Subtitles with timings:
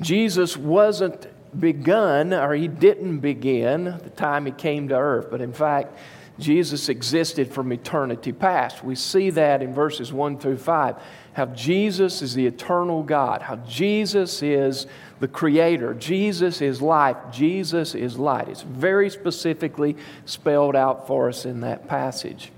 [0.00, 1.26] Jesus wasn't
[1.60, 5.98] begun, or he didn't begin the time he came to earth, but in fact,
[6.38, 8.82] Jesus existed from eternity past.
[8.82, 10.96] We see that in verses 1 through 5.
[11.34, 14.86] How Jesus is the eternal God, how Jesus is
[15.20, 18.48] the creator, Jesus is life, Jesus is light.
[18.48, 22.50] It's very specifically spelled out for us in that passage.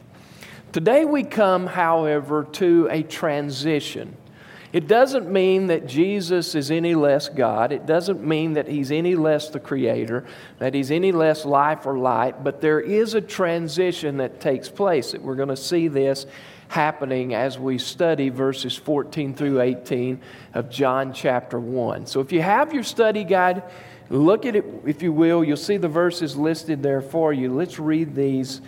[0.73, 4.17] Today we come, however, to a transition.
[4.73, 7.73] It doesn't mean that Jesus is any less God.
[7.73, 10.25] It doesn't mean that he's any less the creator,
[10.61, 15.11] that he's any less life or light, but there is a transition that takes place.
[15.11, 16.25] That we're going to see this
[16.71, 20.21] happening as we study verses 14 through 18
[20.55, 22.07] of John chapter 1.
[22.07, 23.65] So if you have your study guide,
[24.09, 25.43] look at it if you will.
[25.43, 27.53] You'll see the verses listed there for you.
[27.53, 28.61] Let's read these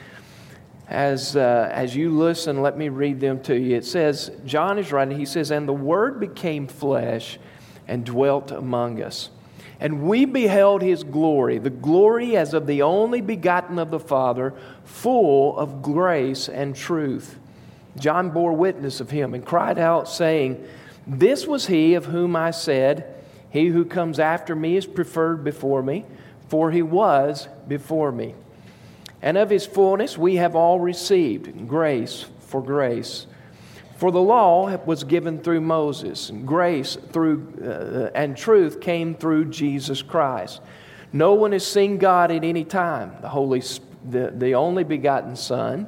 [0.88, 3.76] as, uh, as you listen, let me read them to you.
[3.76, 7.38] It says, John is writing, he says, And the Word became flesh
[7.86, 9.30] and dwelt among us.
[9.78, 14.54] And we beheld his glory, the glory as of the only begotten of the Father,
[14.84, 17.38] full of grace and truth.
[17.98, 20.66] John bore witness of him and cried out, saying,
[21.06, 23.14] This was he of whom I said,
[23.50, 26.04] He who comes after me is preferred before me,
[26.48, 28.34] for he was before me.
[29.20, 33.26] And of his fullness we have all received grace for grace.
[33.96, 39.44] For the law was given through Moses, and grace through uh, and truth came through
[39.46, 40.60] Jesus Christ.
[41.12, 43.12] No one has seen God at any time.
[43.20, 43.62] The Holy,
[44.08, 45.86] the, the only begotten Son,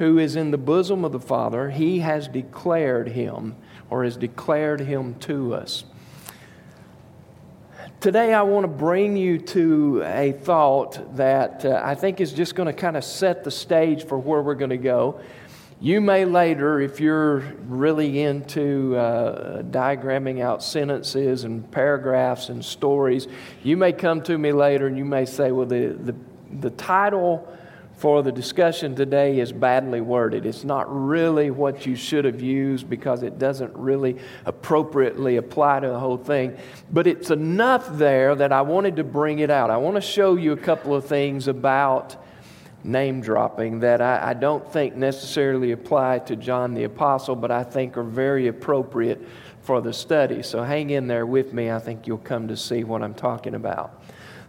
[0.00, 3.54] who is in the bosom of the Father, He has declared Him,
[3.90, 5.84] or has declared Him to us.
[8.00, 12.54] Today, I want to bring you to a thought that uh, I think is just
[12.54, 15.20] going to kind of set the stage for where we're going to go.
[15.82, 23.28] You may later, if you're really into uh, diagramming out sentences and paragraphs and stories,
[23.62, 26.14] you may come to me later and you may say, well, the, the,
[26.50, 27.46] the title
[28.00, 30.46] for the discussion today is badly worded.
[30.46, 34.16] It's not really what you should have used because it doesn't really
[34.46, 36.56] appropriately apply to the whole thing.
[36.90, 39.68] But it's enough there that I wanted to bring it out.
[39.68, 42.16] I want to show you a couple of things about
[42.82, 47.64] name dropping that I, I don't think necessarily apply to John the Apostle, but I
[47.64, 49.20] think are very appropriate
[49.60, 50.42] for the study.
[50.42, 51.70] So hang in there with me.
[51.70, 54.02] I think you'll come to see what I'm talking about.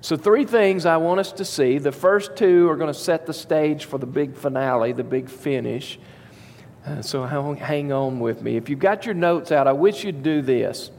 [0.04, 1.78] So, three things I want us to see.
[1.78, 5.30] The first two are going to set the stage for the big finale, the big
[5.30, 6.00] finish.
[6.84, 8.58] Uh, so, hang on with me.
[8.58, 10.90] If you've got your notes out, I wish you'd do this.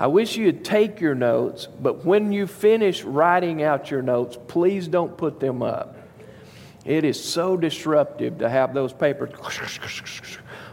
[0.00, 4.88] I wish you'd take your notes, but when you finish writing out your notes, please
[4.88, 5.96] don't put them up.
[6.86, 9.30] It is so disruptive to have those papers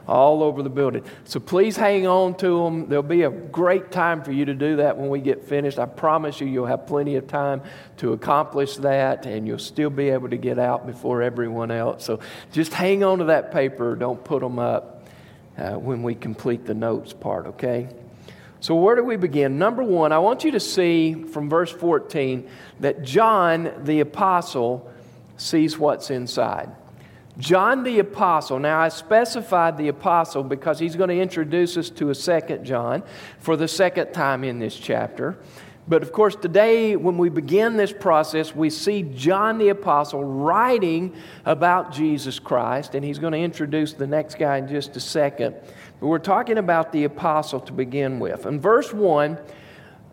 [0.07, 1.03] all over the building.
[1.23, 2.87] So please hang on to them.
[2.87, 5.79] There'll be a great time for you to do that when we get finished.
[5.79, 7.61] I promise you, you'll have plenty of time
[7.97, 12.05] to accomplish that, and you'll still be able to get out before everyone else.
[12.05, 12.19] So
[12.51, 13.95] just hang on to that paper.
[13.95, 15.07] Don't put them up
[15.57, 17.89] uh, when we complete the notes part, okay?
[18.59, 19.59] So, where do we begin?
[19.59, 22.49] Number one, I want you to see from verse 14
[22.79, 24.91] that John the Apostle
[25.37, 26.71] sees what's inside.
[27.37, 28.59] John the Apostle.
[28.59, 33.03] Now, I specified the Apostle because he's going to introduce us to a second John
[33.39, 35.37] for the second time in this chapter.
[35.87, 41.13] But of course, today, when we begin this process, we see John the Apostle writing
[41.45, 45.55] about Jesus Christ, and he's going to introduce the next guy in just a second.
[45.99, 48.47] But we're talking about the Apostle to begin with.
[48.47, 49.37] In verse 1,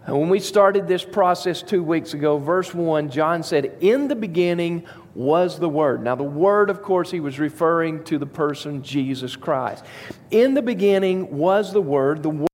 [0.07, 4.85] when we started this process two weeks ago, verse 1, John said, In the beginning
[5.15, 6.03] was the Word.
[6.03, 9.85] Now, the Word, of course, he was referring to the person Jesus Christ.
[10.31, 12.23] In the beginning was the Word.
[12.23, 12.47] The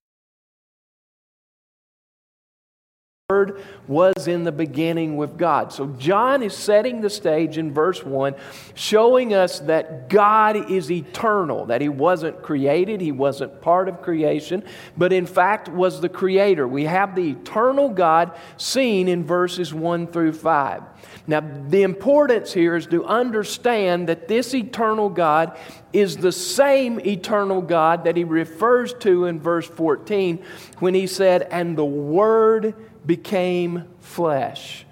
[3.38, 5.72] Word was in the beginning with God.
[5.72, 8.34] So John is setting the stage in verse 1,
[8.74, 14.64] showing us that God is eternal, that He wasn't created, He wasn't part of creation,
[14.96, 16.66] but in fact was the Creator.
[16.66, 20.82] We have the eternal God seen in verses 1 through 5.
[21.26, 25.56] Now, the importance here is to understand that this eternal God
[25.92, 30.42] is the same eternal God that he refers to in verse 14
[30.78, 32.74] when he said, And the Word
[33.08, 34.84] became flesh.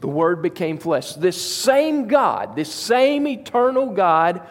[0.00, 1.14] The Word became flesh.
[1.14, 4.42] This same God, this same eternal God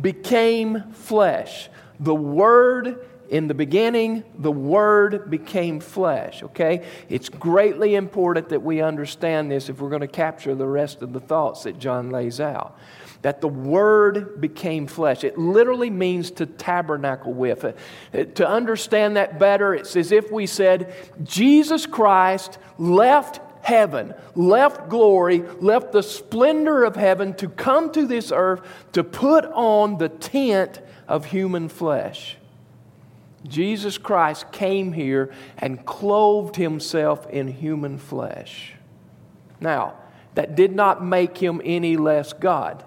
[0.00, 1.70] became flesh.
[1.98, 6.84] The Word in the beginning, the Word became flesh, okay?
[7.08, 11.14] It's greatly important that we understand this if we're going to capture the rest of
[11.14, 12.78] the thoughts that John lays out.
[13.22, 15.24] That the Word became flesh.
[15.24, 17.64] It literally means to tabernacle with.
[17.64, 17.72] Uh,
[18.12, 20.94] to understand that better, it's as if we said,
[21.24, 28.32] Jesus Christ left heaven, left glory, left the splendor of heaven to come to this
[28.32, 28.60] earth
[28.92, 32.36] to put on the tent of human flesh.
[33.46, 38.74] Jesus Christ came here and clothed himself in human flesh.
[39.60, 39.94] Now,
[40.34, 42.84] that did not make him any less God.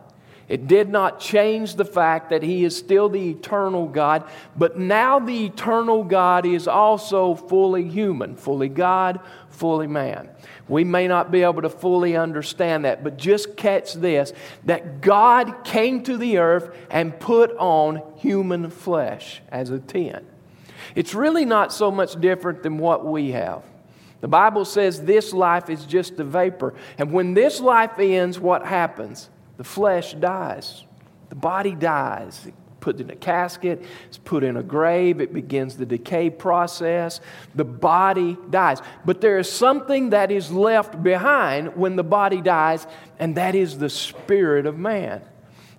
[0.52, 5.18] It did not change the fact that he is still the eternal God, but now
[5.18, 10.30] the eternal God is also fully human, fully God, fully man.
[10.68, 14.34] We may not be able to fully understand that, but just catch this
[14.66, 20.26] that God came to the earth and put on human flesh as a tent.
[20.96, 23.64] It's really not so much different than what we have.
[24.20, 26.74] The Bible says this life is just a vapor.
[26.98, 29.30] And when this life ends, what happens?
[29.62, 30.86] The flesh dies,
[31.30, 32.48] the body dies.
[32.48, 37.22] It's put in a casket, it's put in a grave, it begins the decay process.
[37.54, 38.82] The body dies.
[39.06, 42.88] But there is something that is left behind when the body dies,
[43.20, 45.22] and that is the spirit of man.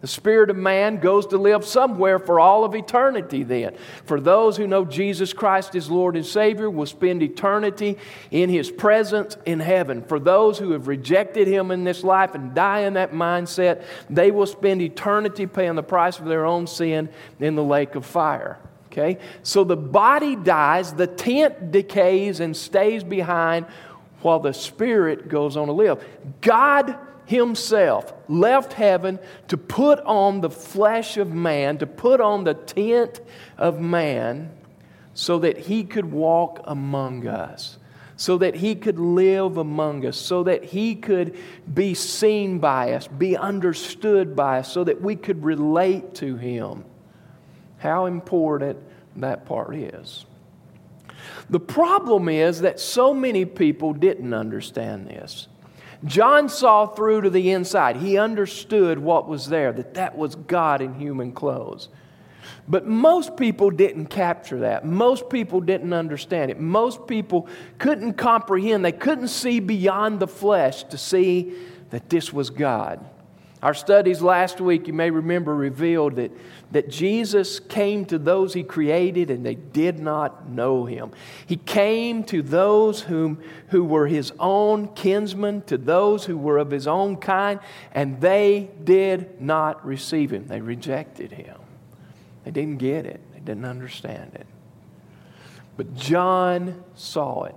[0.03, 3.77] The spirit of man goes to live somewhere for all of eternity, then.
[4.05, 7.97] For those who know Jesus Christ as Lord and Savior will spend eternity
[8.33, 10.03] in His presence in heaven.
[10.03, 14.33] For those who have rejected Him in this life and die in that mindset, they
[14.33, 17.09] will spend eternity paying the price of their own sin
[17.39, 18.59] in the lake of fire.
[18.87, 19.19] Okay?
[19.45, 23.67] So the body dies, the tent decays and stays behind
[24.21, 26.05] while the spirit goes on to live.
[26.41, 26.99] God
[27.32, 29.19] himself left heaven
[29.49, 33.20] to put on the flesh of man, to put on the tent
[33.56, 34.50] of man,
[35.14, 37.79] so that he could walk among us,
[38.17, 41.37] so that he could live among us, so that he could
[41.73, 46.84] be seen by us, be understood by us, so that we could relate to him.
[47.79, 48.79] How important
[49.17, 50.25] that part is.
[51.50, 55.49] The problem is that so many people didn't understand this.
[56.05, 57.97] John saw through to the inside.
[57.97, 61.89] He understood what was there, that that was God in human clothes.
[62.69, 64.85] But most people didn't capture that.
[64.85, 66.61] Most people didn't understand it.
[66.61, 68.85] Most people couldn't comprehend.
[68.85, 71.55] They couldn't see beyond the flesh to see
[71.91, 73.05] that this was God.
[73.62, 76.32] Our studies last week, you may remember, revealed that,
[76.73, 81.12] that Jesus came to those he created and they did not know him.
[81.47, 86.73] He came to those whom, who were his own kinsmen, to those who were of
[86.73, 87.61] his own kind,
[87.93, 90.49] and they did not receive him.
[90.49, 91.58] They rejected him.
[92.44, 94.47] They didn't get it, they didn't understand it.
[95.76, 97.55] But John saw it.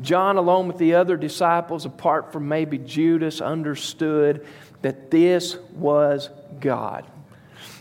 [0.00, 4.46] John, along with the other disciples, apart from maybe Judas, understood
[4.82, 6.30] that this was
[6.60, 7.06] God.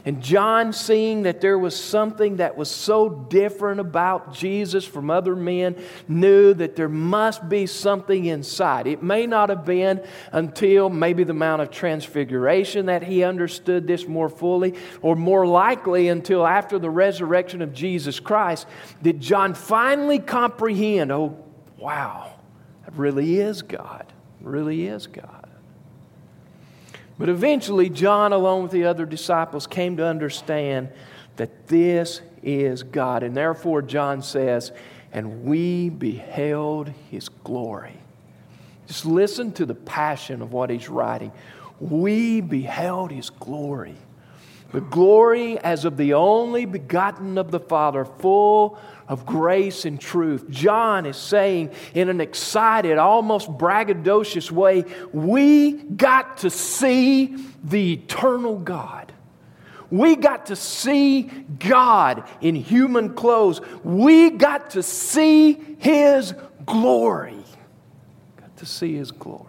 [0.04, 5.36] And John, seeing that there was something that was so different about Jesus from other
[5.36, 5.76] men,
[6.08, 8.88] knew that there must be something inside.
[8.88, 14.08] It may not have been until maybe the Mount of Transfiguration that he understood this
[14.08, 18.66] more fully, or more likely until after the resurrection of Jesus Christ
[19.04, 21.38] did John finally comprehend oh,
[21.78, 22.40] wow,
[22.86, 24.12] that really is God.
[24.42, 25.41] Really is God.
[27.22, 30.90] But eventually, John, along with the other disciples, came to understand
[31.36, 33.22] that this is God.
[33.22, 34.72] And therefore, John says,
[35.14, 38.00] and we beheld his glory.
[38.88, 41.32] Just listen to the passion of what he's writing.
[41.80, 43.98] We beheld his glory.
[44.72, 48.80] The glory as of the only begotten of the Father, full
[49.12, 50.50] of grace and truth.
[50.50, 58.58] John is saying in an excited, almost braggadocious way, we got to see the eternal
[58.58, 59.12] God.
[59.90, 61.24] We got to see
[61.60, 63.60] God in human clothes.
[63.84, 66.34] We got to see His
[66.66, 67.44] glory.
[68.38, 69.48] Got to see his glory.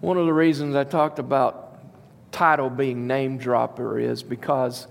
[0.00, 1.78] One of the reasons I talked about
[2.30, 4.86] title being name dropper is because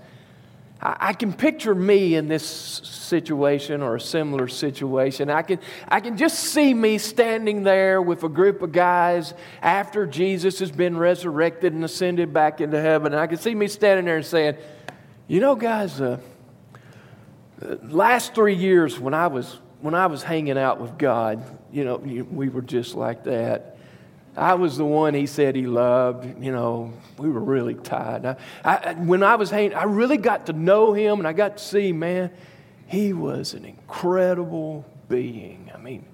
[0.80, 5.28] I, can picture me in this situation or a similar situation.
[5.28, 5.58] I can,
[5.88, 10.70] I can just see me standing there with a group of guys after Jesus has
[10.70, 13.12] been resurrected and ascended back into heaven.
[13.12, 14.56] And I can see me standing there and saying,
[15.26, 16.20] You know, guys, uh,
[17.82, 21.42] last three years when I was when I was hanging out with God,
[21.72, 23.77] you know, we were just like that.
[24.38, 26.42] I was the one he said he loved.
[26.42, 28.24] You know, we were really tied.
[28.24, 31.58] I, I, when I was hanging, I really got to know him and I got
[31.58, 32.30] to see, man,
[32.86, 35.70] he was an incredible being.
[35.74, 36.06] I mean,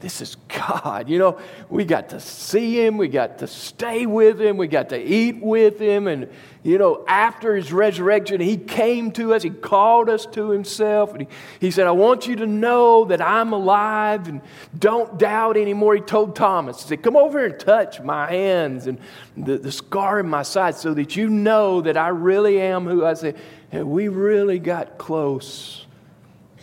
[0.00, 1.08] this is God.
[1.08, 1.38] You know,
[1.70, 5.40] we got to see him, we got to stay with him, we got to eat
[5.40, 6.06] with him.
[6.06, 6.28] And,
[6.62, 11.12] you know, after his resurrection, he came to us, he called us to himself.
[11.12, 11.28] And he,
[11.60, 14.42] he said, I want you to know that I'm alive and
[14.78, 15.94] don't doubt anymore.
[15.94, 18.98] He told Thomas, He said, Come over and touch my hands and
[19.34, 23.06] the, the scar in my side so that you know that I really am who
[23.06, 23.34] I say.
[23.72, 25.86] And we really got close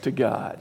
[0.03, 0.59] to God.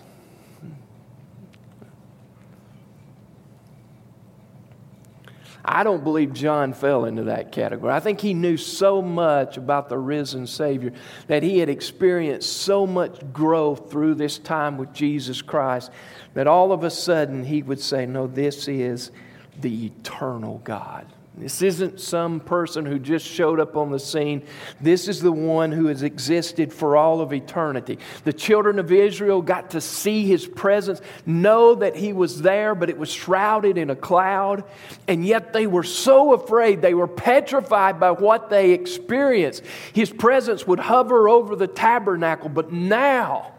[5.64, 7.92] I don't believe John fell into that category.
[7.92, 10.92] I think he knew so much about the risen Savior
[11.28, 15.90] that he had experienced so much growth through this time with Jesus Christ
[16.34, 19.12] that all of a sudden he would say, No, this is
[19.60, 21.06] the eternal God.
[21.34, 24.42] This isn't some person who just showed up on the scene.
[24.82, 27.98] This is the one who has existed for all of eternity.
[28.24, 32.90] The children of Israel got to see his presence, know that he was there, but
[32.90, 34.64] it was shrouded in a cloud.
[35.08, 39.62] And yet they were so afraid, they were petrified by what they experienced.
[39.94, 43.52] His presence would hover over the tabernacle, but now,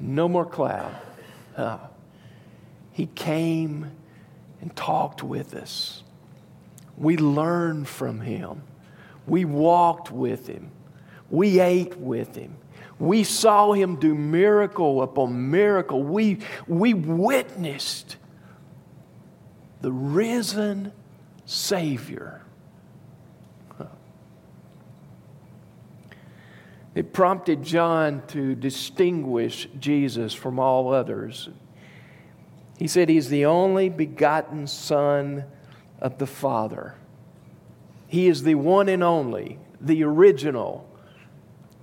[0.00, 0.96] no more cloud.
[1.56, 1.78] Uh,
[2.90, 3.92] he came
[4.60, 6.02] and talked with us.
[7.02, 8.62] We learned from him.
[9.26, 10.70] We walked with him.
[11.30, 12.56] We ate with him.
[13.00, 16.02] We saw him do miracle upon miracle.
[16.02, 18.16] We, we witnessed
[19.80, 20.92] the risen
[21.44, 22.42] Savior.
[26.94, 31.48] It prompted John to distinguish Jesus from all others.
[32.78, 35.44] He said, He's the only begotten Son
[36.02, 36.96] of the Father.
[38.08, 40.86] He is the one and only, the original.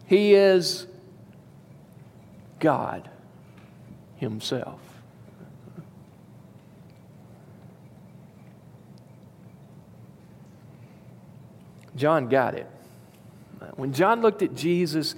[0.05, 0.85] He is
[2.59, 3.09] God
[4.17, 4.81] Himself.
[11.95, 12.67] John got it.
[13.75, 15.15] When John looked at Jesus,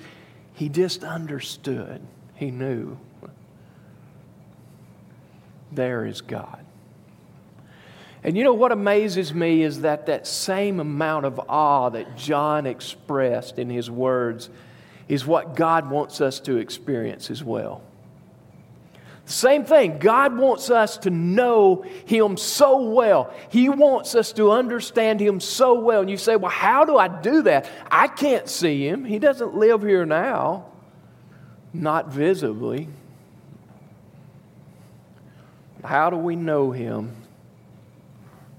[0.53, 2.01] he just understood.
[2.35, 2.97] He knew
[5.71, 6.60] there is God.
[8.23, 12.67] And you know what amazes me is that that same amount of awe that John
[12.67, 14.49] expressed in his words
[15.07, 17.81] is what God wants us to experience as well.
[19.25, 19.97] The same thing.
[19.97, 23.33] God wants us to know Him so well.
[23.49, 26.01] He wants us to understand Him so well.
[26.01, 27.69] And you say, well, how do I do that?
[27.89, 29.05] I can't see Him.
[29.05, 30.65] He doesn't live here now,
[31.73, 32.87] not visibly.
[35.83, 37.15] How do we know Him?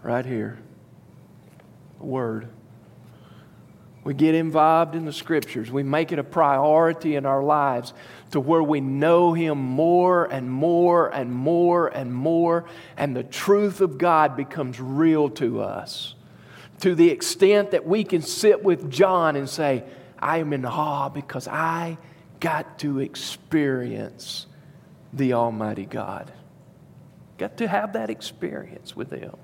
[0.02, 0.58] Right here.
[2.00, 2.48] A word.
[4.04, 5.70] We get involved in the scriptures.
[5.70, 7.94] We make it a priority in our lives
[8.32, 12.64] to where we know Him more and more and more and more,
[12.96, 16.14] and the truth of God becomes real to us.
[16.80, 19.84] To the extent that we can sit with John and say,
[20.18, 21.96] I am in awe because I
[22.40, 24.46] got to experience
[25.12, 26.32] the Almighty God.
[27.38, 29.36] Got to have that experience with Him.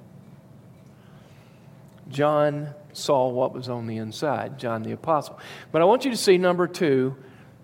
[2.08, 5.38] John saw what was on the inside, John the Apostle.
[5.72, 7.16] But I want you to see, number two,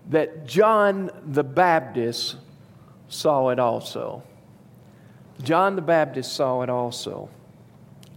[0.09, 2.37] that John the Baptist
[3.07, 4.23] saw it also.
[5.43, 7.29] John the Baptist saw it also.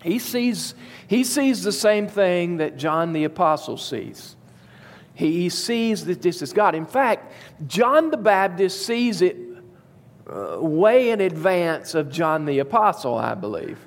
[0.02, 0.74] He sees,
[1.08, 4.36] he sees the same thing that John the Apostle sees.
[5.14, 6.76] He sees that this is God.
[6.76, 7.32] In fact,
[7.66, 9.36] John the Baptist sees it
[10.30, 13.78] uh, way in advance of John the Apostle, I believe.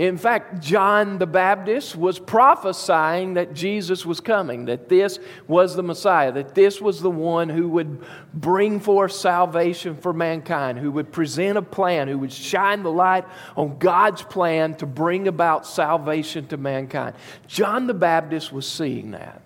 [0.00, 5.82] In fact, John the Baptist was prophesying that Jesus was coming, that this was the
[5.82, 8.02] Messiah, that this was the one who would
[8.32, 13.26] bring forth salvation for mankind, who would present a plan, who would shine the light
[13.58, 17.14] on God's plan to bring about salvation to mankind.
[17.46, 19.42] John the Baptist was seeing that.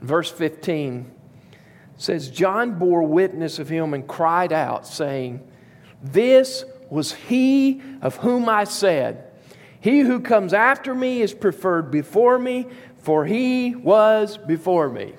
[0.00, 1.12] Verse 15
[1.98, 5.46] says, John bore witness of him and cried out, saying,
[6.02, 9.25] This was he of whom I said,
[9.80, 12.66] He who comes after me is preferred before me,
[12.98, 15.14] for he was before me.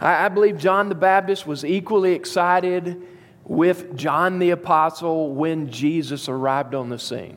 [0.00, 3.02] I, I believe John the Baptist was equally excited
[3.44, 7.36] with John the Apostle when Jesus arrived on the scene.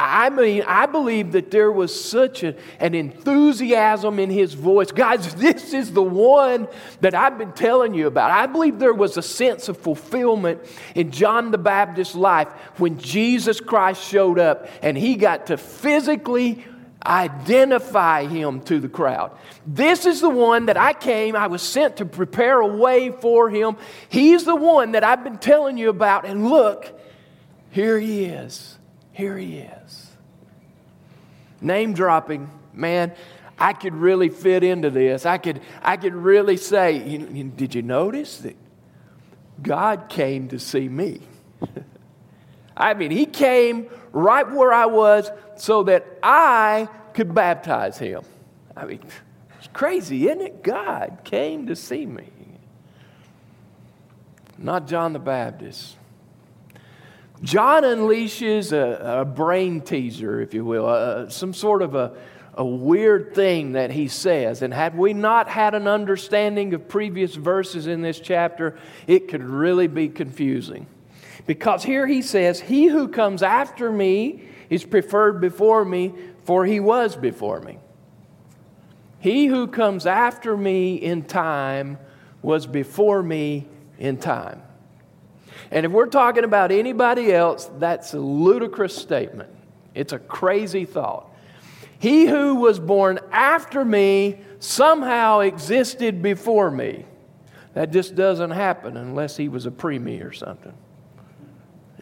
[0.00, 4.92] I mean, I believe that there was such a, an enthusiasm in his voice.
[4.92, 6.68] Guys, this is the one
[7.00, 8.30] that I've been telling you about.
[8.30, 10.60] I believe there was a sense of fulfillment
[10.94, 16.64] in John the Baptist's life when Jesus Christ showed up and he got to physically
[17.04, 19.36] identify him to the crowd.
[19.66, 23.50] This is the one that I came, I was sent to prepare a way for
[23.50, 23.76] him.
[24.08, 26.24] He's the one that I've been telling you about.
[26.24, 26.96] And look,
[27.70, 28.77] here he is.
[29.18, 30.12] Here he is.
[31.60, 33.12] Name dropping, man.
[33.58, 35.26] I could really fit into this.
[35.26, 37.18] I could, I could really say,
[37.56, 38.54] did you notice that
[39.60, 41.20] God came to see me?
[42.76, 48.22] I mean, He came right where I was so that I could baptize Him.
[48.76, 49.00] I mean,
[49.58, 50.62] it's crazy, isn't it?
[50.62, 52.28] God came to see me.
[54.56, 55.97] Not John the Baptist.
[57.42, 62.12] John unleashes a, a brain teaser, if you will, uh, some sort of a,
[62.54, 64.62] a weird thing that he says.
[64.62, 68.76] And had we not had an understanding of previous verses in this chapter,
[69.06, 70.86] it could really be confusing.
[71.46, 76.12] Because here he says, He who comes after me is preferred before me,
[76.44, 77.78] for he was before me.
[79.20, 81.98] He who comes after me in time
[82.42, 83.66] was before me
[83.98, 84.62] in time.
[85.70, 89.50] And if we're talking about anybody else, that's a ludicrous statement.
[89.94, 91.26] It's a crazy thought.
[91.98, 97.04] He who was born after me somehow existed before me.
[97.74, 100.74] That just doesn't happen unless he was a preemie or something.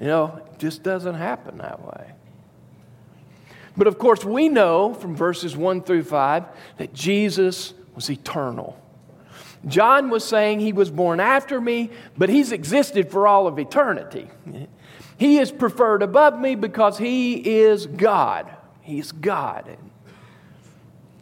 [0.01, 2.13] You know, it just doesn't happen that way.
[3.77, 6.45] But of course, we know from verses 1 through 5
[6.79, 8.81] that Jesus was eternal.
[9.67, 14.29] John was saying he was born after me, but he's existed for all of eternity.
[15.19, 18.55] He is preferred above me because he is God.
[18.83, 19.77] He's God.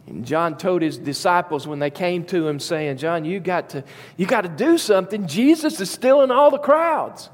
[0.07, 3.83] And John told his disciples when they came to him saying, John, you got to,
[4.17, 5.27] you got to do something.
[5.27, 7.29] Jesus is still in all the crowds.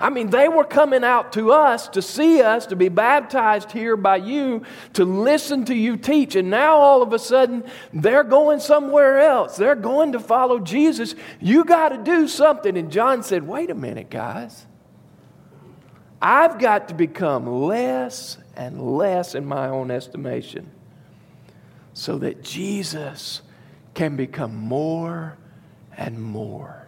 [0.00, 3.98] I mean, they were coming out to us to see us, to be baptized here
[3.98, 4.62] by you,
[4.94, 6.36] to listen to you teach.
[6.36, 9.58] And now all of a sudden, they're going somewhere else.
[9.58, 11.14] They're going to follow Jesus.
[11.38, 12.78] You got to do something.
[12.78, 14.66] And John said, Wait a minute, guys.
[16.22, 20.70] I've got to become less and less in my own estimation
[21.92, 23.42] so that Jesus
[23.92, 25.36] can become more
[25.96, 26.79] and more.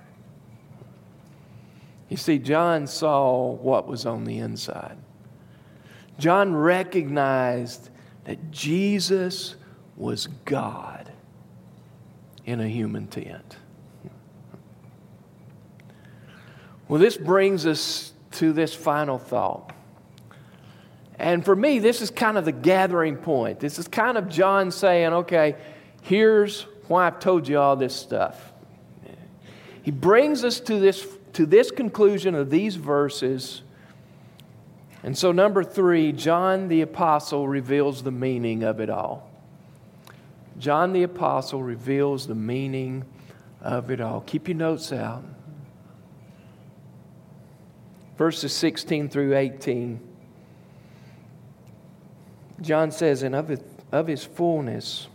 [2.12, 4.98] You see, John saw what was on the inside.
[6.18, 7.88] John recognized
[8.24, 9.56] that Jesus
[9.96, 11.10] was God
[12.44, 13.56] in a human tent.
[16.86, 19.72] Well, this brings us to this final thought.
[21.18, 23.58] And for me, this is kind of the gathering point.
[23.58, 25.56] This is kind of John saying, okay,
[26.02, 28.52] here's why I've told you all this stuff.
[29.82, 33.62] He brings us to this to this conclusion of these verses.
[35.02, 39.30] And so, number three, John the Apostle reveals the meaning of it all.
[40.58, 43.04] John the Apostle reveals the meaning
[43.60, 44.20] of it all.
[44.20, 45.24] Keep your notes out.
[48.16, 50.00] Verses 16 through 18.
[52.60, 53.50] John says, And of
[53.92, 55.08] of his fullness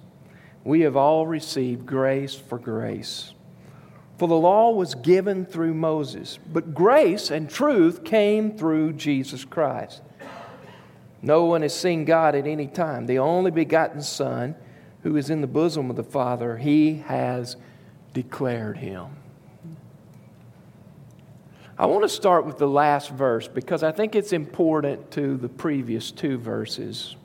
[0.63, 3.33] we have all received grace for grace.
[4.17, 10.01] For the law was given through Moses, but grace and truth came through Jesus Christ.
[11.21, 13.05] No one has seen God at any time.
[13.05, 14.55] The only begotten Son,
[15.03, 17.57] who is in the bosom of the Father, he has
[18.13, 19.07] declared him.
[21.77, 25.49] I want to start with the last verse because I think it's important to the
[25.49, 27.15] previous two verses.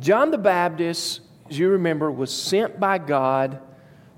[0.00, 1.20] John the Baptist,
[1.50, 3.60] as you remember, was sent by God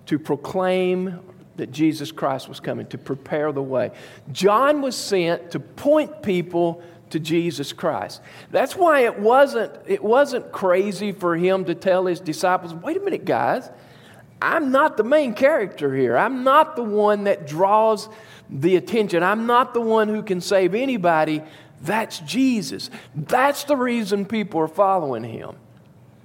[0.06, 1.20] to proclaim
[1.56, 3.90] that Jesus Christ was coming, to prepare the way.
[4.32, 8.20] John was sent to point people to Jesus Christ.
[8.50, 13.00] That's why it wasn't, it wasn't crazy for him to tell his disciples, wait a
[13.00, 13.70] minute, guys,
[14.42, 16.16] I'm not the main character here.
[16.16, 18.08] I'm not the one that draws
[18.50, 19.22] the attention.
[19.22, 21.42] I'm not the one who can save anybody.
[21.82, 22.90] That's Jesus.
[23.14, 25.56] That's the reason people are following him.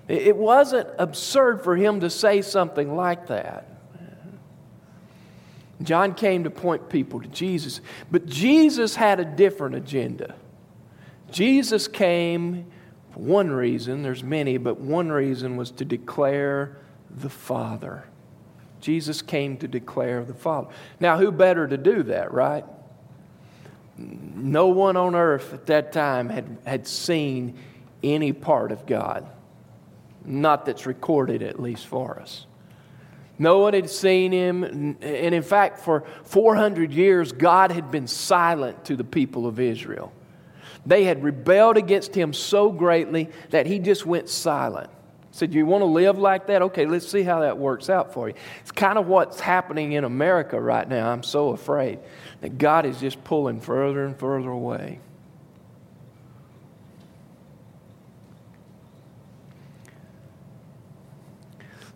[0.08, 3.70] It wasn't absurd for him to say something like that.
[5.84, 7.82] John came to point people to Jesus.
[8.10, 10.36] But Jesus had a different agenda.
[11.32, 12.65] Jesus came
[13.12, 16.78] for one reason, there's many, but one reason was to declare
[17.10, 18.06] the Father.
[18.80, 20.70] Jesus came to declare the Father.
[21.00, 22.63] Now, who better to do that, right?
[23.98, 27.58] No one on earth at that time had, had seen
[28.02, 29.30] any part of God.
[30.24, 32.46] Not that's recorded, at least for us.
[33.41, 34.63] No one had seen him.
[34.63, 40.13] And in fact, for 400 years, God had been silent to the people of Israel.
[40.86, 44.91] They had rebelled against him so greatly that he just went silent.
[45.32, 46.62] Said, You want to live like that?
[46.62, 48.36] Okay, let's see how that works out for you.
[48.60, 51.10] It's kind of what's happening in America right now.
[51.12, 51.97] I'm so afraid
[52.41, 54.99] that God is just pulling further and further away.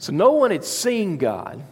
[0.05, 1.63] So no one had seen God.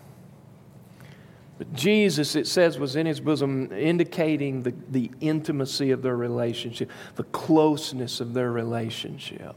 [1.60, 6.90] But Jesus, it says, was in his bosom, indicating the, the intimacy of their relationship,
[7.14, 9.56] the closeness of their relationship.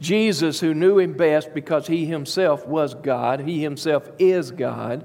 [0.00, 5.04] Jesus, who knew him best because he himself was God, he himself is God.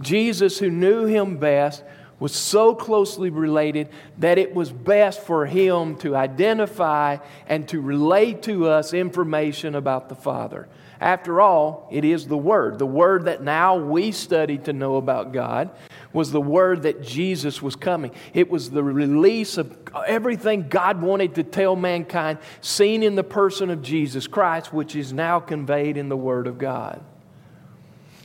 [0.00, 1.84] Jesus, who knew him best,
[2.18, 3.88] was so closely related
[4.18, 10.08] that it was best for him to identify and to relate to us information about
[10.08, 10.66] the Father.
[11.00, 12.78] After all, it is the Word.
[12.78, 15.70] The Word that now we study to know about God
[16.12, 18.10] was the Word that Jesus was coming.
[18.34, 23.70] It was the release of everything God wanted to tell mankind, seen in the person
[23.70, 27.04] of Jesus Christ, which is now conveyed in the Word of God.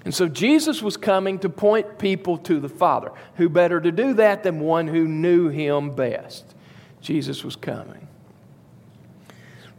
[0.05, 3.11] And so Jesus was coming to point people to the Father.
[3.35, 6.55] Who better to do that than one who knew Him best?
[7.01, 8.07] Jesus was coming.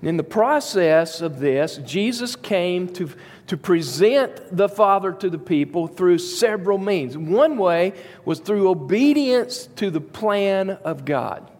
[0.05, 3.09] In the process of this, Jesus came to,
[3.47, 7.17] to present the Father to the people through several means.
[7.17, 7.95] One way
[8.27, 11.51] was through obedience to the plan of God.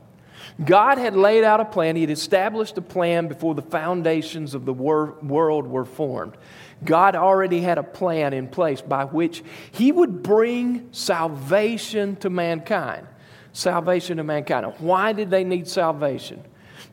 [0.63, 4.67] God had laid out a plan, He had established a plan before the foundations of
[4.67, 6.37] the wor- world were formed.
[6.85, 13.07] God already had a plan in place by which He would bring salvation to mankind.
[13.55, 14.75] Salvation to mankind.
[14.81, 16.45] Why did they need salvation?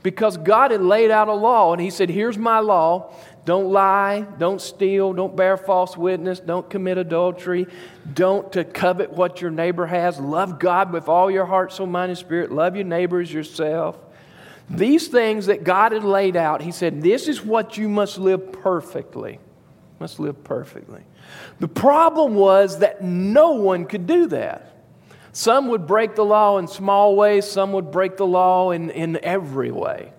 [0.03, 3.13] Because God had laid out a law and He said, Here's my law.
[3.43, 7.65] Don't lie, don't steal, don't bear false witness, don't commit adultery,
[8.13, 10.19] don't to covet what your neighbor has.
[10.19, 12.51] Love God with all your heart, soul, mind, and spirit.
[12.51, 13.97] Love your neighbors yourself.
[14.69, 18.51] These things that God had laid out, He said, This is what you must live
[18.51, 19.39] perfectly.
[19.99, 21.01] Must live perfectly.
[21.59, 24.71] The problem was that no one could do that.
[25.33, 29.17] Some would break the law in small ways, some would break the law in, in
[29.23, 30.13] every way.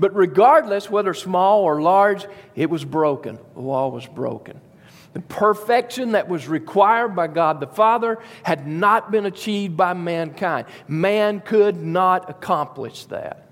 [0.00, 3.38] But regardless, whether small or large, it was broken.
[3.54, 4.60] The law was broken.
[5.12, 10.66] The perfection that was required by God the Father had not been achieved by mankind.
[10.88, 13.45] Man could not accomplish that.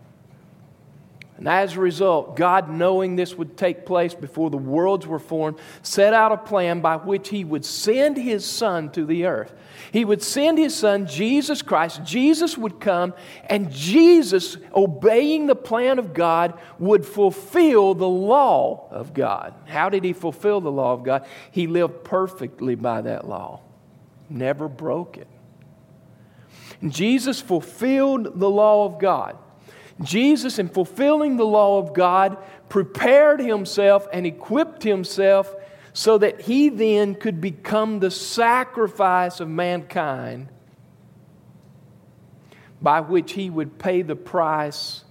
[1.44, 5.58] And as a result, God, knowing this would take place before the worlds were formed,
[5.82, 9.54] set out a plan by which He would send His Son to the earth.
[9.92, 12.02] He would send His Son, Jesus Christ.
[12.02, 13.12] Jesus would come,
[13.44, 19.52] and Jesus, obeying the plan of God, would fulfill the law of God.
[19.66, 21.26] How did He fulfill the law of God?
[21.50, 23.60] He lived perfectly by that law,
[24.30, 25.28] never broke it.
[26.80, 29.36] And Jesus fulfilled the law of God.
[30.02, 32.36] Jesus, in fulfilling the law of God,
[32.68, 35.54] prepared himself and equipped himself
[35.92, 40.48] so that he then could become the sacrifice of mankind
[42.82, 45.04] by which he would pay the price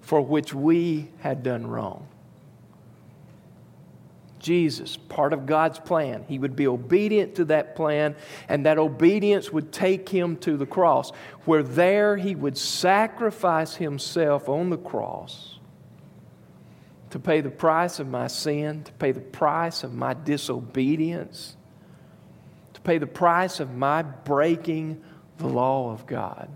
[0.00, 2.08] for which we had done wrong.
[4.44, 6.26] Jesus, part of God's plan.
[6.28, 8.14] He would be obedient to that plan,
[8.46, 11.10] and that obedience would take him to the cross,
[11.46, 15.58] where there he would sacrifice himself on the cross
[17.08, 21.56] to pay the price of my sin, to pay the price of my disobedience,
[22.74, 25.02] to pay the price of my breaking
[25.38, 26.50] the law of God.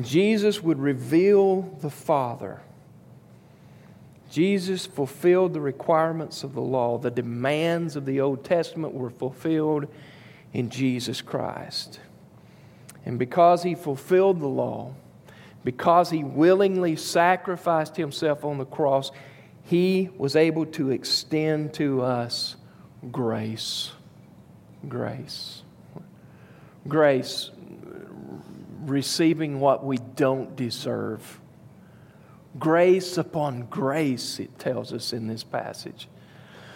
[0.00, 2.60] Jesus would reveal the Father
[4.30, 6.98] Jesus fulfilled the requirements of the law.
[6.98, 9.88] The demands of the Old Testament were fulfilled
[10.52, 11.98] in Jesus Christ.
[13.04, 14.94] And because he fulfilled the law,
[15.64, 19.10] because he willingly sacrificed himself on the cross,
[19.64, 22.56] he was able to extend to us
[23.10, 23.90] grace.
[24.88, 25.62] Grace.
[26.86, 27.50] Grace,
[28.82, 31.40] receiving what we don't deserve
[32.58, 36.08] Grace upon grace, it tells us in this passage.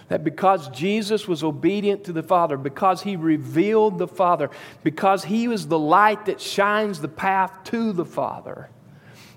[0.08, 4.50] That because Jesus was obedient to the Father, because he revealed the Father,
[4.82, 8.68] because he was the light that shines the path to the Father,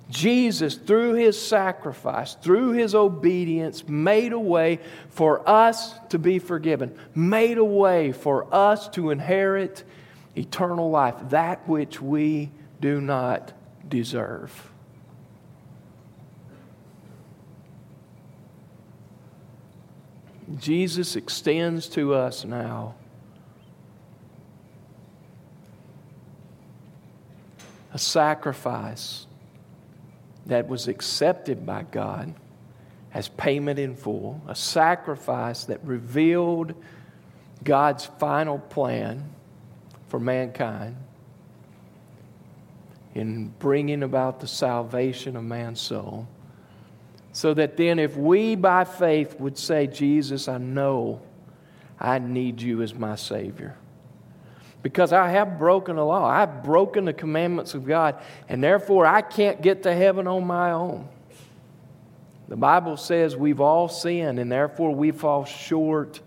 [0.10, 6.98] Jesus, through his sacrifice, through his obedience, made a way for us to be forgiven,
[7.14, 9.84] made a way for us to inherit
[10.36, 13.52] eternal life, that which we do not
[13.90, 14.72] deserve.
[20.56, 22.96] Jesus extends to us now
[27.94, 29.26] a sacrifice
[30.46, 32.34] that was accepted by God
[33.14, 36.74] as payment in full, a sacrifice that revealed
[37.64, 39.30] God's final plan
[40.08, 40.96] for mankind
[43.16, 46.28] in bringing about the salvation of man's soul.
[47.38, 51.22] So that then, if we by faith would say, Jesus, I know
[52.00, 53.76] I need you as my Savior.
[54.82, 58.20] Because I have broken the law, I've broken the commandments of God,
[58.50, 61.10] and therefore I can't get to heaven on my own.
[62.48, 66.20] The Bible says we've all sinned, and therefore we fall short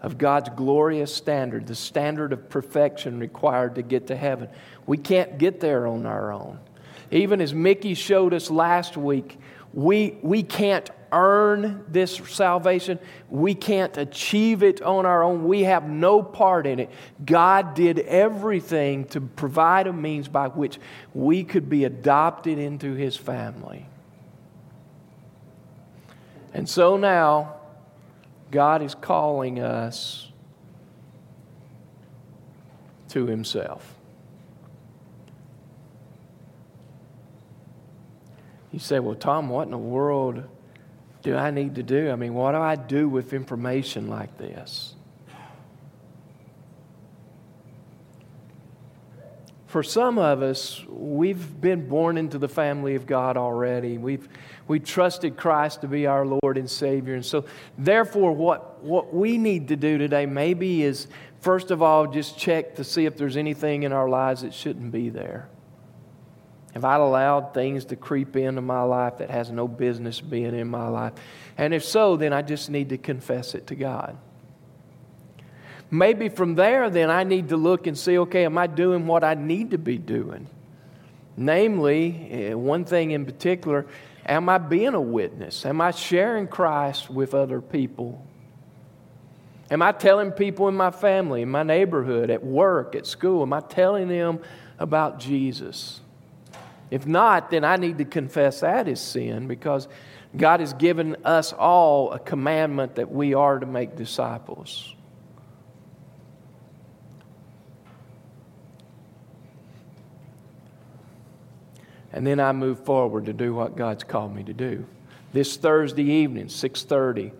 [0.00, 4.48] of God's glorious standard, the standard of perfection required to get to heaven.
[4.88, 6.58] We can't get there on our own.
[7.12, 9.38] Even as Mickey showed us last week,
[9.72, 12.98] we, we can't earn this salvation.
[13.28, 15.46] We can't achieve it on our own.
[15.46, 16.90] We have no part in it.
[17.24, 20.78] God did everything to provide a means by which
[21.14, 23.86] we could be adopted into His family.
[26.52, 27.54] And so now,
[28.50, 30.30] God is calling us
[33.10, 33.97] to Himself.
[38.72, 40.44] You say, well, Tom, what in the world
[41.22, 42.10] do I need to do?
[42.10, 44.94] I mean, what do I do with information like this?
[49.66, 53.98] For some of us, we've been born into the family of God already.
[53.98, 54.26] We've
[54.66, 57.14] we trusted Christ to be our Lord and Savior.
[57.14, 57.44] And so,
[57.76, 61.08] therefore, what, what we need to do today maybe is,
[61.40, 64.92] first of all, just check to see if there's anything in our lives that shouldn't
[64.92, 65.48] be there.
[66.74, 70.68] Have I allowed things to creep into my life that has no business being in
[70.68, 71.14] my life?
[71.56, 74.16] And if so, then I just need to confess it to God.
[75.90, 79.24] Maybe from there, then I need to look and see okay, am I doing what
[79.24, 80.46] I need to be doing?
[81.36, 83.86] Namely, eh, one thing in particular,
[84.26, 85.64] am I being a witness?
[85.64, 88.22] Am I sharing Christ with other people?
[89.70, 93.52] Am I telling people in my family, in my neighborhood, at work, at school, am
[93.52, 94.40] I telling them
[94.78, 96.00] about Jesus?
[96.90, 99.88] If not, then I need to confess that is sin because
[100.36, 104.94] God has given us all a commandment that we are to make disciples.
[112.12, 114.86] And then I move forward to do what God's called me to do.
[115.32, 117.32] This Thursday evening, 6:30,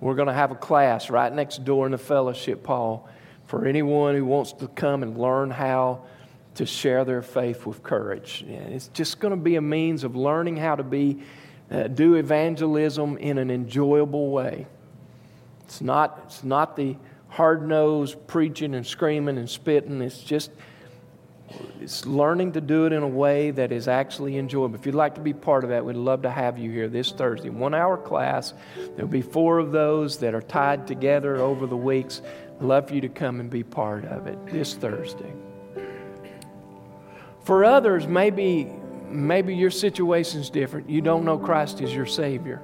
[0.00, 3.08] we're going to have a class right next door in the fellowship hall
[3.46, 6.02] for anyone who wants to come and learn how
[6.54, 8.44] to share their faith with courage.
[8.46, 11.22] It's just going to be a means of learning how to be,
[11.70, 14.66] uh, do evangelism in an enjoyable way.
[15.64, 16.96] It's not, it's not the
[17.28, 20.02] hard nosed preaching and screaming and spitting.
[20.02, 20.50] It's just
[21.80, 24.74] it's learning to do it in a way that is actually enjoyable.
[24.74, 27.10] If you'd like to be part of that, we'd love to have you here this
[27.12, 27.50] Thursday.
[27.50, 28.54] One hour class.
[28.94, 32.22] There'll be four of those that are tied together over the weeks.
[32.60, 35.32] Love for you to come and be part of it this Thursday.
[37.44, 38.72] For others, maybe,
[39.08, 40.88] maybe your situation's different.
[40.88, 42.62] You don't know Christ is your Savior.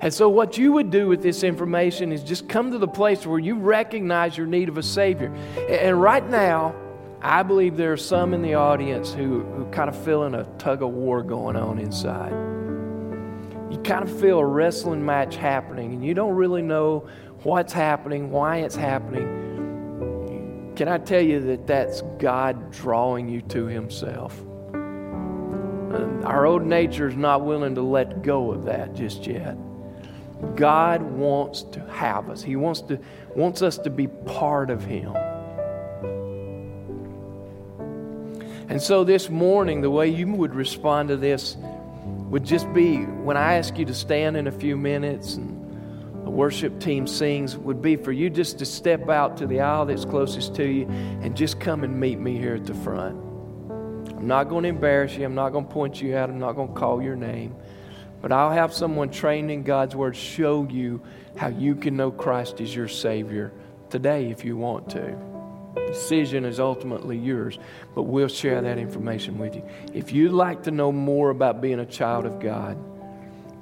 [0.00, 3.26] And so, what you would do with this information is just come to the place
[3.26, 5.32] where you recognize your need of a Savior.
[5.68, 6.74] And right now,
[7.22, 10.82] I believe there are some in the audience who, who kind of feeling a tug
[10.82, 12.32] of war going on inside.
[13.70, 17.06] You kind of feel a wrestling match happening, and you don't really know
[17.42, 19.39] what's happening, why it's happening.
[20.76, 24.40] Can I tell you that that's God drawing you to Himself?
[24.72, 29.56] Um, our old nature is not willing to let go of that just yet.
[30.56, 32.42] God wants to have us.
[32.42, 32.98] He wants to
[33.34, 35.14] wants us to be part of Him.
[38.70, 41.56] And so this morning, the way you would respond to this
[42.30, 45.59] would just be when I ask you to stand in a few minutes and
[46.24, 49.86] the worship team sings would be for you just to step out to the aisle
[49.86, 53.16] that's closest to you and just come and meet me here at the front.
[54.10, 55.24] I'm not going to embarrass you.
[55.24, 56.28] I'm not going to point you out.
[56.28, 57.56] I'm not going to call your name.
[58.20, 61.00] But I'll have someone trained in God's Word show you
[61.36, 63.50] how you can know Christ as your Savior
[63.88, 65.16] today if you want to.
[65.86, 67.58] Decision is ultimately yours,
[67.94, 69.66] but we'll share that information with you.
[69.94, 72.76] If you'd like to know more about being a child of God,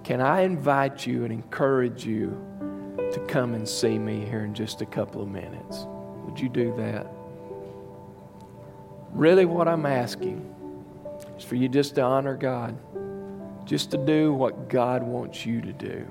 [0.03, 2.48] can I invite you and encourage you
[3.13, 5.87] to come and see me here in just a couple of minutes?
[6.25, 7.07] Would you do that?
[9.13, 10.55] Really, what I'm asking
[11.37, 12.77] is for you just to honor God,
[13.67, 16.07] just to do what God wants you to do.